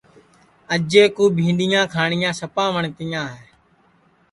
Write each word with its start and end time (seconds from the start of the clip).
اجئے 0.73 1.03
کُو 1.15 1.23
بھینٚڈؔیاں 1.35 1.85
کھاٹؔیاں 1.93 2.33
سپا 2.39 2.65
وٹؔتیاں 2.73 3.25
ہے 3.33 3.45